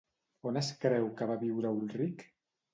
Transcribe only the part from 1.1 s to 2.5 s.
que va viure Ulrich?